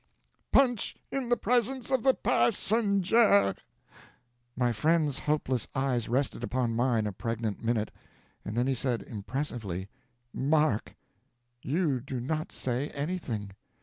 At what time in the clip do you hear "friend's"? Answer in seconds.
4.71-5.19